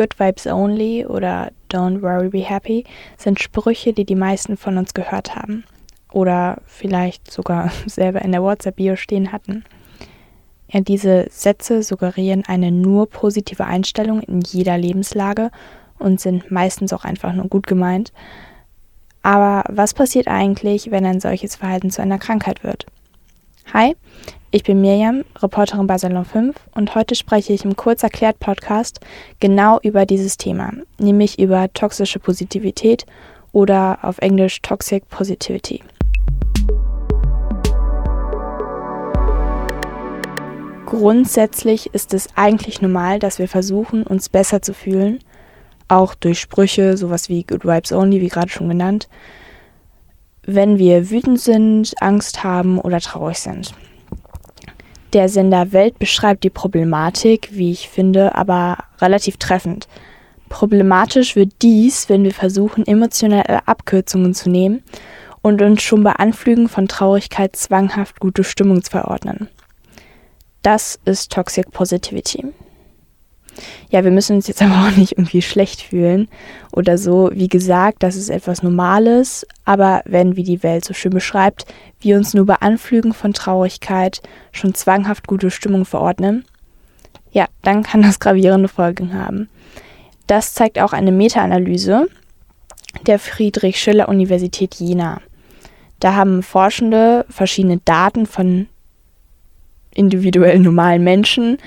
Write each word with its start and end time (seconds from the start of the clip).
Good 0.00 0.18
Vibes 0.18 0.46
Only 0.46 1.04
oder 1.04 1.52
Don't 1.70 2.00
Worry 2.00 2.30
Be 2.30 2.38
Happy 2.38 2.84
sind 3.18 3.38
Sprüche, 3.38 3.92
die 3.92 4.06
die 4.06 4.14
meisten 4.14 4.56
von 4.56 4.78
uns 4.78 4.94
gehört 4.94 5.36
haben 5.36 5.64
oder 6.10 6.56
vielleicht 6.64 7.30
sogar 7.30 7.70
selber 7.86 8.22
in 8.22 8.32
der 8.32 8.42
WhatsApp-Bio 8.42 8.96
stehen 8.96 9.30
hatten. 9.30 9.62
Ja, 10.70 10.80
diese 10.80 11.26
Sätze 11.28 11.82
suggerieren 11.82 12.44
eine 12.46 12.72
nur 12.72 13.10
positive 13.10 13.66
Einstellung 13.66 14.22
in 14.22 14.40
jeder 14.40 14.78
Lebenslage 14.78 15.50
und 15.98 16.18
sind 16.18 16.50
meistens 16.50 16.94
auch 16.94 17.04
einfach 17.04 17.34
nur 17.34 17.48
gut 17.48 17.66
gemeint. 17.66 18.10
Aber 19.20 19.64
was 19.68 19.92
passiert 19.92 20.28
eigentlich, 20.28 20.90
wenn 20.90 21.04
ein 21.04 21.20
solches 21.20 21.56
Verhalten 21.56 21.90
zu 21.90 22.00
einer 22.00 22.18
Krankheit 22.18 22.64
wird? 22.64 22.86
Hi, 23.72 23.94
ich 24.50 24.64
bin 24.64 24.80
Mirjam, 24.80 25.24
Reporterin 25.38 25.86
bei 25.86 25.96
Salon 25.96 26.24
5 26.24 26.56
und 26.74 26.96
heute 26.96 27.14
spreche 27.14 27.52
ich 27.52 27.64
im 27.64 27.76
Kurzerklärt 27.76 28.40
Podcast 28.40 28.98
genau 29.38 29.78
über 29.84 30.06
dieses 30.06 30.36
Thema, 30.36 30.72
nämlich 30.98 31.38
über 31.38 31.72
toxische 31.72 32.18
Positivität 32.18 33.06
oder 33.52 34.00
auf 34.02 34.18
Englisch 34.18 34.60
Toxic 34.60 35.08
Positivity. 35.08 35.84
Grundsätzlich 40.86 41.94
ist 41.94 42.12
es 42.12 42.26
eigentlich 42.34 42.82
normal, 42.82 43.20
dass 43.20 43.38
wir 43.38 43.46
versuchen, 43.46 44.02
uns 44.02 44.28
besser 44.28 44.62
zu 44.62 44.74
fühlen, 44.74 45.20
auch 45.86 46.16
durch 46.16 46.40
Sprüche, 46.40 46.96
sowas 46.96 47.28
wie 47.28 47.44
Good 47.44 47.64
Vibes 47.64 47.92
Only, 47.92 48.20
wie 48.20 48.30
gerade 48.30 48.50
schon 48.50 48.68
genannt, 48.68 49.08
wenn 50.54 50.78
wir 50.78 51.10
wütend 51.10 51.40
sind, 51.40 51.92
Angst 52.00 52.44
haben 52.44 52.78
oder 52.78 53.00
traurig 53.00 53.38
sind. 53.38 53.74
Der 55.12 55.28
Sender 55.28 55.72
Welt 55.72 55.98
beschreibt 55.98 56.44
die 56.44 56.50
Problematik, 56.50 57.48
wie 57.52 57.72
ich 57.72 57.88
finde, 57.88 58.36
aber 58.36 58.78
relativ 59.00 59.38
treffend. 59.38 59.88
Problematisch 60.48 61.36
wird 61.36 61.52
dies, 61.62 62.08
wenn 62.08 62.22
wir 62.24 62.32
versuchen, 62.32 62.86
emotionelle 62.86 63.66
Abkürzungen 63.66 64.34
zu 64.34 64.50
nehmen 64.50 64.82
und 65.42 65.62
uns 65.62 65.82
schon 65.82 66.04
bei 66.04 66.12
Anflügen 66.12 66.68
von 66.68 66.86
Traurigkeit 66.86 67.56
zwanghaft 67.56 68.20
gute 68.20 68.44
Stimmung 68.44 68.82
zu 68.82 68.90
verordnen. 68.90 69.48
Das 70.62 71.00
ist 71.04 71.32
Toxic 71.32 71.70
Positivity. 71.70 72.44
Ja, 73.90 74.04
wir 74.04 74.10
müssen 74.10 74.36
uns 74.36 74.46
jetzt 74.46 74.62
aber 74.62 74.86
auch 74.86 74.96
nicht 74.96 75.12
irgendwie 75.12 75.42
schlecht 75.42 75.82
fühlen 75.82 76.28
oder 76.72 76.98
so. 76.98 77.30
Wie 77.32 77.48
gesagt, 77.48 78.02
das 78.02 78.16
ist 78.16 78.28
etwas 78.28 78.62
Normales, 78.62 79.46
aber 79.64 80.02
wenn, 80.04 80.36
wie 80.36 80.44
die 80.44 80.62
Welt 80.62 80.84
so 80.84 80.94
schön 80.94 81.12
beschreibt, 81.12 81.66
wir 82.00 82.16
uns 82.16 82.34
nur 82.34 82.46
bei 82.46 82.56
Anflügen 82.56 83.12
von 83.12 83.32
Traurigkeit 83.32 84.22
schon 84.52 84.74
zwanghaft 84.74 85.26
gute 85.26 85.50
Stimmung 85.50 85.84
verordnen, 85.84 86.44
ja, 87.32 87.46
dann 87.62 87.82
kann 87.82 88.02
das 88.02 88.20
gravierende 88.20 88.68
Folgen 88.68 89.14
haben. 89.14 89.48
Das 90.26 90.54
zeigt 90.54 90.78
auch 90.78 90.92
eine 90.92 91.12
Meta-Analyse 91.12 92.08
der 93.06 93.18
Friedrich-Schiller-Universität 93.18 94.76
Jena. 94.76 95.20
Da 96.00 96.14
haben 96.14 96.42
Forschende 96.42 97.26
verschiedene 97.28 97.78
Daten 97.84 98.26
von 98.26 98.68
individuell 99.94 100.58
normalen 100.58 101.04
Menschen 101.04 101.58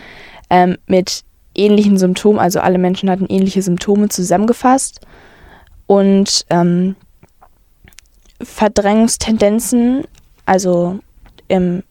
ähm, 0.50 0.78
mit 0.88 1.23
ähnlichen 1.56 1.98
Symptomen, 1.98 2.40
also 2.40 2.59
alle 2.59 2.78
Menschen 2.78 3.09
hatten 3.09 3.28
ähnliche 3.28 3.62
Symptome 3.62 4.09
zusammengefasst 4.09 5.02
und 5.88 6.46
ähm, 6.50 6.96
Verdrängungstendenzen, 8.42 10.04
also 10.46 11.00
ähm, 11.50 11.84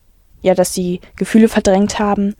ja, 0.43 0.55
dass 0.55 0.75
sie 0.75 1.01
Gefühle 1.17 1.49
verdrängt 1.49 1.99
haben, 1.99 2.35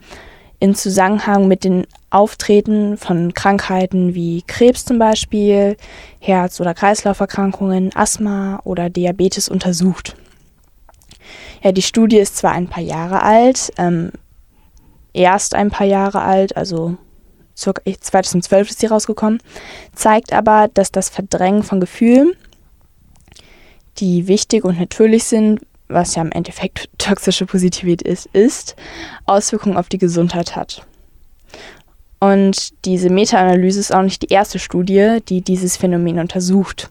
in 0.59 0.75
Zusammenhang 0.75 1.49
mit 1.49 1.65
den 1.65 1.87
Auftreten 2.11 2.97
von 2.97 3.35
Krankheiten 3.35 4.15
wie 4.15 4.43
Krebs 4.47 4.85
zum 4.85 4.99
Beispiel, 4.99 5.77
Herz- 6.21 6.61
oder 6.61 6.75
Kreislauferkrankungen, 6.75 7.91
Asthma 7.97 8.61
oder 8.65 8.91
Diabetes 8.91 9.49
untersucht. 9.49 10.15
Ja, 11.63 11.73
die 11.73 11.83
Studie 11.83 12.19
ist 12.19 12.37
zwar 12.37 12.53
ein 12.53 12.69
paar 12.69 12.83
Jahre 12.83 13.23
alt, 13.23 13.73
ähm, 13.77 14.13
erst 15.13 15.55
ein 15.55 15.71
paar 15.71 15.87
Jahre 15.87 16.21
alt, 16.21 16.57
also 16.57 16.97
2012 17.55 18.71
ist 18.71 18.81
sie 18.81 18.87
rausgekommen, 18.87 19.41
zeigt 19.95 20.33
aber, 20.33 20.69
dass 20.73 20.93
das 20.93 21.09
Verdrängen 21.09 21.63
von 21.63 21.81
Gefühlen, 21.81 22.33
die 23.99 24.27
wichtig 24.29 24.65
und 24.65 24.79
natürlich 24.79 25.25
sind, 25.25 25.61
was 25.89 26.15
ja 26.15 26.23
im 26.23 26.33
Endeffekt 26.33 26.89
toxische 26.99 27.47
Positivität 27.47 28.03
ist, 28.03 28.27
ist 28.33 28.77
Auswirkungen 29.27 29.77
auf 29.77 29.89
die 29.89 29.99
Gesundheit 29.99 30.57
hat. 30.57 30.87
Und 32.23 32.85
diese 32.85 33.11
Meta-Analyse 33.11 33.81
ist 33.81 33.93
auch 33.93 34.03
nicht 34.03 34.23
die 34.23 34.33
erste 34.33 34.61
Studie, 34.61 35.19
die 35.29 35.41
dieses 35.41 35.77
Phänomen 35.77 36.21
untersucht. 36.21 36.89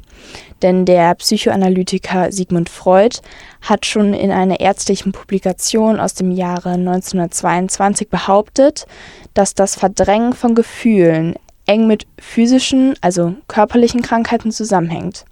Denn 0.62 0.84
der 0.84 1.16
Psychoanalytiker 1.16 2.34
Sigmund 2.34 2.68
Freud 2.68 3.20
hat 3.62 3.86
schon 3.86 4.14
in 4.14 4.30
einer 4.30 4.60
ärztlichen 4.60 5.14
Publikation 5.14 6.02
aus 6.02 6.16
dem 6.16 6.32
Jahre 6.32 6.72
1922 6.72 8.10
behauptet, 8.10 8.86
dass 9.34 9.54
das 9.54 9.76
Verdrängen 9.76 10.34
von 10.34 10.54
Gefühlen 10.54 11.36
eng 11.66 11.88
mit 11.88 12.08
physischen, 12.20 12.96
also 13.00 13.34
körperlichen 13.48 14.02
Krankheiten 14.02 14.52
zusammenhängt. 14.52 15.24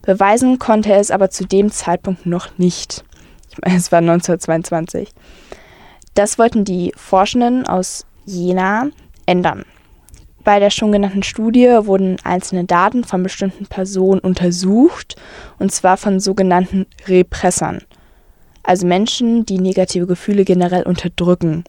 Beweisen 0.00 0.58
konnte 0.58 0.92
er 0.92 1.00
es 1.00 1.10
aber 1.10 1.28
zu 1.28 1.44
dem 1.44 1.70
Zeitpunkt 1.70 2.24
noch 2.24 2.56
nicht. 2.56 3.04
Ich 3.50 3.62
meine, 3.62 3.76
es 3.76 3.92
war 3.92 3.98
1922. 3.98 5.10
Das 6.14 6.38
wollten 6.38 6.64
die 6.64 6.92
Forschenden 6.96 7.66
aus 7.66 8.06
Jena 8.26 8.90
ändern. 9.26 9.64
Bei 10.44 10.60
der 10.60 10.70
schon 10.70 10.92
genannten 10.92 11.24
Studie 11.24 11.68
wurden 11.82 12.18
einzelne 12.22 12.64
Daten 12.64 13.02
von 13.02 13.22
bestimmten 13.22 13.66
Personen 13.66 14.20
untersucht, 14.20 15.16
und 15.58 15.72
zwar 15.72 15.96
von 15.96 16.20
sogenannten 16.20 16.86
Repressern, 17.08 17.80
also 18.62 18.86
Menschen, 18.86 19.44
die 19.44 19.58
negative 19.58 20.06
Gefühle 20.06 20.44
generell 20.44 20.84
unterdrücken. 20.84 21.64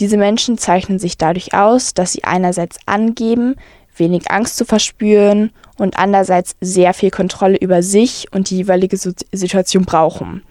Diese 0.00 0.16
Menschen 0.16 0.58
zeichnen 0.58 0.98
sich 0.98 1.18
dadurch 1.18 1.54
aus, 1.54 1.94
dass 1.94 2.12
sie 2.12 2.24
einerseits 2.24 2.78
angeben, 2.86 3.54
wenig 3.96 4.28
Angst 4.30 4.56
zu 4.56 4.64
verspüren 4.64 5.52
und 5.78 5.96
andererseits 5.96 6.56
sehr 6.60 6.94
viel 6.94 7.10
Kontrolle 7.10 7.58
über 7.58 7.82
sich 7.82 8.26
und 8.32 8.50
die 8.50 8.56
jeweilige 8.56 8.96
Situation 8.96 9.84
brauchen. 9.84 10.42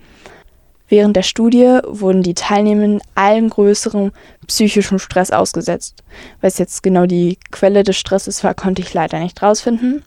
Während 0.90 1.16
der 1.16 1.24
Studie 1.24 1.80
wurden 1.88 2.24
die 2.24 2.34
Teilnehmenden 2.34 3.02
allen 3.16 3.50
größeren 3.50 4.12
psychischen 4.48 5.00
Stress 5.00 5.32
ausgesetzt. 5.32 6.04
Was 6.42 6.58
jetzt 6.58 6.84
genau 6.84 7.06
die 7.06 7.40
Quelle 7.52 7.84
des 7.84 7.98
Stresses 7.98 8.44
war, 8.44 8.54
konnte 8.54 8.82
ich 8.82 8.94
leider 8.94 9.20
nicht 9.20 9.42
rausfinden. 9.42 10.04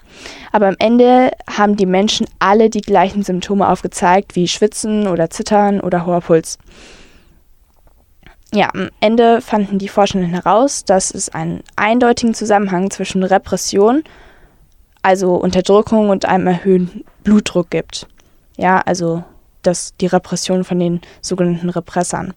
Aber 0.52 0.68
am 0.68 0.76
Ende 0.78 1.30
haben 1.50 1.76
die 1.76 1.86
Menschen 1.86 2.26
alle 2.38 2.70
die 2.70 2.82
gleichen 2.82 3.22
Symptome 3.22 3.68
aufgezeigt, 3.68 4.36
wie 4.36 4.48
Schwitzen 4.48 5.08
oder 5.08 5.30
Zittern 5.30 5.80
oder 5.80 6.06
hoher 6.06 6.20
Puls. 6.20 6.58
Ja, 8.54 8.70
am 8.72 8.90
Ende 9.00 9.40
fanden 9.40 9.78
die 9.78 9.88
Forschenden 9.88 10.30
heraus, 10.30 10.84
dass 10.84 11.12
es 11.12 11.28
einen 11.28 11.62
eindeutigen 11.74 12.34
Zusammenhang 12.34 12.90
zwischen 12.90 13.22
Repression, 13.24 14.04
also 15.02 15.34
Unterdrückung 15.34 16.10
und 16.10 16.26
einem 16.26 16.46
erhöhten 16.46 17.04
Blutdruck 17.24 17.70
gibt. 17.70 18.06
Ja, 18.56 18.80
also 18.80 19.24
das, 19.66 19.96
die 20.00 20.06
Repression 20.06 20.64
von 20.64 20.78
den 20.78 21.00
sogenannten 21.20 21.70
Repressern. 21.70 22.34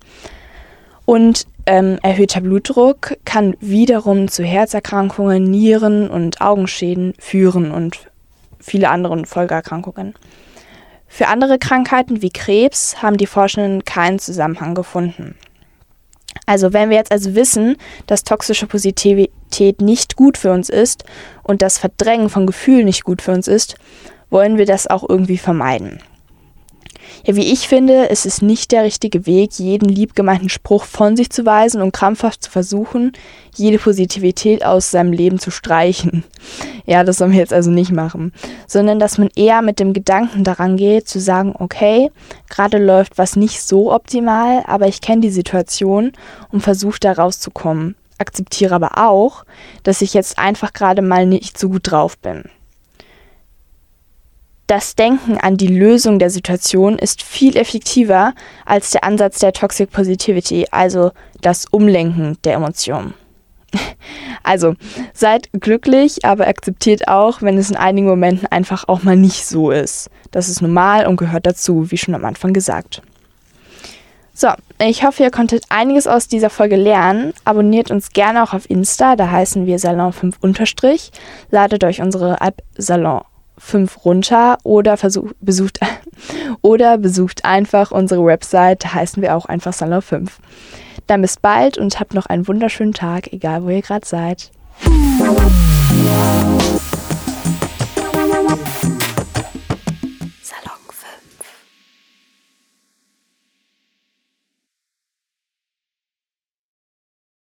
Und 1.06 1.48
ähm, 1.66 1.98
erhöhter 2.04 2.42
Blutdruck 2.42 3.18
kann 3.26 3.56
wiederum 3.60 4.28
zu 4.28 4.44
Herzerkrankungen, 4.44 5.44
Nieren- 5.44 6.10
und 6.10 6.42
Augenschäden 6.42 7.14
führen 7.20 7.72
und 7.72 7.98
viele 8.60 8.90
andere 8.90 9.26
Folgeerkrankungen. 9.26 10.14
Für 11.08 11.28
andere 11.28 11.58
Krankheiten 11.58 12.22
wie 12.22 12.30
Krebs 12.30 13.02
haben 13.02 13.18
die 13.18 13.26
Forschenden 13.26 13.84
keinen 13.84 14.20
Zusammenhang 14.20 14.76
gefunden. 14.76 15.36
Also 16.46 16.74
wenn 16.74 16.90
wir 16.90 16.98
jetzt 16.98 17.12
also 17.12 17.36
wissen, 17.36 17.76
dass 18.06 18.24
toxische 18.24 18.68
Positivität 18.68 19.82
nicht 19.82 20.16
gut 20.16 20.38
für 20.38 20.52
uns 20.52 20.70
ist 20.70 21.06
und 21.44 21.62
das 21.62 21.78
Verdrängen 21.80 22.30
von 22.30 22.46
Gefühlen 22.46 22.86
nicht 22.86 23.04
gut 23.04 23.22
für 23.22 23.32
uns 23.32 23.48
ist, 23.48 23.76
wollen 24.30 24.58
wir 24.58 24.66
das 24.66 24.88
auch 24.88 25.08
irgendwie 25.08 25.40
vermeiden. 25.40 26.00
Ja, 27.26 27.36
wie 27.36 27.52
ich 27.52 27.68
finde, 27.68 28.06
ist 28.06 28.26
es 28.26 28.42
nicht 28.42 28.72
der 28.72 28.84
richtige 28.84 29.26
Weg, 29.26 29.52
jeden 29.60 29.90
liebgemeinten 29.90 30.50
Spruch 30.50 30.86
von 30.86 31.16
sich 31.16 31.30
zu 31.30 31.46
weisen 31.46 31.82
und 31.82 31.92
krampfhaft 31.92 32.44
zu 32.44 32.52
versuchen, 32.52 33.14
jede 33.56 33.78
Positivität 33.78 34.66
aus 34.66 34.92
seinem 34.92 35.12
Leben 35.12 35.40
zu 35.40 35.52
streichen. 35.52 36.24
Ja, 36.86 37.04
das 37.04 37.18
sollen 37.18 37.32
wir 37.32 37.40
jetzt 37.40 37.54
also 37.54 37.72
nicht 37.72 37.92
machen, 37.92 38.34
sondern 38.68 39.00
dass 39.00 39.18
man 39.18 39.30
eher 39.36 39.62
mit 39.62 39.80
dem 39.80 39.94
Gedanken 39.94 40.44
daran 40.44 40.78
geht, 40.78 41.08
zu 41.08 41.20
sagen, 41.20 41.54
okay, 41.58 42.12
gerade 42.50 42.78
läuft 42.78 43.18
was 43.18 43.36
nicht 43.36 43.62
so 43.62 43.94
optimal, 43.94 44.64
aber 44.66 44.88
ich 44.88 45.02
kenne 45.02 45.22
die 45.22 45.30
Situation 45.30 46.14
und 46.52 46.62
versuche 46.62 47.00
da 47.00 47.12
rauszukommen. 47.12 47.96
Akzeptiere 48.18 48.76
aber 48.76 48.98
auch, 48.98 49.46
dass 49.84 50.02
ich 50.02 50.14
jetzt 50.14 50.40
einfach 50.40 50.74
gerade 50.74 51.02
mal 51.02 51.26
nicht 51.26 51.58
so 51.58 51.70
gut 51.70 51.92
drauf 51.92 52.18
bin. 52.18 52.44
Das 54.70 54.94
Denken 54.94 55.40
an 55.40 55.58
die 55.58 55.66
Lösung 55.66 56.20
der 56.20 56.30
Situation 56.30 57.00
ist 57.00 57.24
viel 57.24 57.58
effektiver 57.58 58.36
als 58.68 58.92
der 58.92 59.04
Ansatz 59.04 59.40
der 59.40 59.52
Toxic 59.52 59.90
Positivity, 59.90 60.68
also 60.70 61.10
das 61.42 61.66
Umlenken 61.66 62.38
der 62.44 62.54
Emotionen. 62.54 63.16
Also, 64.42 64.76
seid 65.14 65.50
glücklich, 65.52 66.24
aber 66.24 66.48
akzeptiert 66.48 67.08
auch, 67.08 67.42
wenn 67.42 67.58
es 67.58 67.70
in 67.70 67.76
einigen 67.76 68.08
Momenten 68.08 68.48
einfach 68.48 68.88
auch 68.88 69.04
mal 69.04 69.16
nicht 69.16 69.46
so 69.46 69.70
ist. 69.70 70.10
Das 70.32 70.50
ist 70.50 70.62
normal 70.62 71.06
und 71.06 71.18
gehört 71.18 71.46
dazu, 71.46 71.92
wie 71.92 71.98
schon 71.98 72.16
am 72.16 72.26
Anfang 72.26 72.54
gesagt. 72.54 73.02
So, 74.34 74.48
ich 74.80 75.04
hoffe, 75.04 75.24
ihr 75.24 75.30
konntet 75.30 75.66
einiges 75.70 76.08
aus 76.08 76.28
dieser 76.28 76.50
Folge 76.50 76.78
lernen. 76.78 77.34
Abonniert 77.44 77.92
uns 77.92 78.12
gerne 78.12 78.42
auch 78.42 78.54
auf 78.54 78.70
Insta, 78.70 79.16
da 79.16 79.30
heißen 79.30 79.66
wir 79.66 79.78
Salon5 79.78 81.12
Ladet 81.52 81.84
euch 81.84 82.02
unsere 82.02 82.38
App 82.40 82.64
Salon 82.78 83.22
5 83.60 84.06
runter 84.06 84.58
oder 84.64 84.98
versuch, 84.98 85.32
besucht 85.42 85.80
oder 86.62 86.98
besucht 86.98 87.46
einfach 87.46 87.92
unsere 87.92 88.26
Website, 88.26 88.84
da 88.84 88.94
heißen 88.94 89.22
wir 89.22 89.36
auch 89.36 89.46
einfach 89.46 89.74
Salon 89.74 90.02
5. 90.02 90.40
Dann 91.08 91.22
bis 91.22 91.38
bald 91.38 91.78
und 91.78 92.00
habt 92.00 92.14
noch 92.14 92.26
einen 92.28 92.48
wunderschönen 92.48 92.94
Tag, 92.94 93.32
egal 93.34 93.64
wo 93.64 93.70
ihr 93.70 93.82
gerade 93.82 94.06
seid. 94.06 94.52